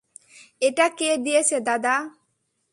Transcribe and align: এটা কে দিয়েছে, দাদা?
এটা 0.61 0.85
কে 0.97 1.09
দিয়েছে, 1.25 1.57
দাদা? 1.67 1.95